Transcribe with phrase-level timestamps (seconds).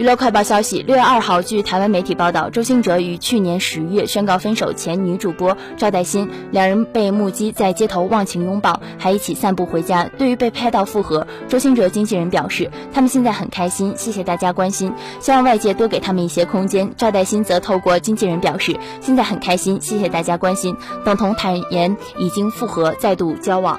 [0.00, 10.10] 娱乐快报消息：六月二号，据台湾媒体报道，周兴哲于去年十月宣告分手前，女主播赵黛欣两人被目击在街头忘情拥抱，还一起散步回家。
[10.16, 14.90] 对于被拍到复合，周兴哲经纪人表示，他们现在很开心，谢谢大家关心，
[15.20, 16.90] 希望外界多给他们一些空间。
[16.96, 20.74] 赵黛欣则透过经纪人表示，现在很开心，谢谢大家关心，
[21.04, 23.78] 等同坦言已经复合，再度交往。